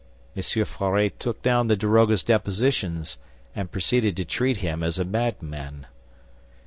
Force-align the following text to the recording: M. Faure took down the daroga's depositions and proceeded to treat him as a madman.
M. 0.35 0.41
Faure 0.41 1.09
took 1.11 1.43
down 1.43 1.67
the 1.67 1.77
daroga's 1.77 2.23
depositions 2.23 3.19
and 3.55 3.71
proceeded 3.71 4.17
to 4.17 4.25
treat 4.25 4.57
him 4.57 4.81
as 4.81 4.97
a 4.97 5.05
madman. 5.05 5.85